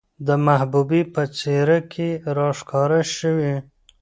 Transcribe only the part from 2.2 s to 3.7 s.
راښکاره شوې،